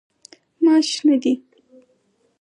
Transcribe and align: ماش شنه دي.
ماش 0.63 0.87
شنه 0.97 1.15
دي. 1.23 1.33